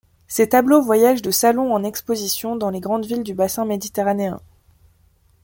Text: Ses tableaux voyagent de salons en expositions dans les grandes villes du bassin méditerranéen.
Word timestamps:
Ses 0.27 0.49
tableaux 0.49 0.81
voyagent 0.81 1.21
de 1.21 1.29
salons 1.29 1.75
en 1.75 1.83
expositions 1.83 2.55
dans 2.55 2.71
les 2.71 2.79
grandes 2.79 3.05
villes 3.05 3.21
du 3.21 3.35
bassin 3.35 3.65
méditerranéen. 3.65 4.39